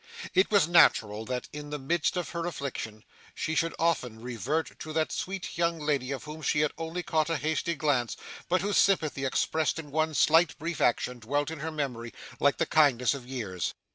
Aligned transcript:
It 0.33 0.49
was 0.49 0.67
natural 0.67 1.25
that, 1.25 1.47
in 1.53 1.69
the 1.69 1.77
midst 1.77 2.17
of 2.17 2.29
her 2.29 2.47
affliction, 2.47 3.03
she 3.35 3.53
should 3.53 3.75
often 3.77 4.19
revert 4.19 4.79
to 4.79 4.93
that 4.93 5.11
sweet 5.11 5.59
young 5.59 5.77
lady 5.77 6.09
of 6.11 6.23
whom 6.23 6.41
she 6.41 6.61
had 6.61 6.71
only 6.75 7.03
caught 7.03 7.29
a 7.29 7.37
hasty 7.37 7.75
glance, 7.75 8.17
but 8.49 8.61
whose 8.61 8.79
sympathy, 8.79 9.25
expressed 9.25 9.77
in 9.77 9.91
one 9.91 10.15
slight 10.15 10.57
brief 10.57 10.81
action, 10.81 11.19
dwelt 11.19 11.51
in 11.51 11.59
her 11.59 11.71
memory 11.71 12.15
like 12.39 12.57
the 12.57 12.65
kindnesses 12.65 13.13
of 13.13 13.27
years. 13.27 13.75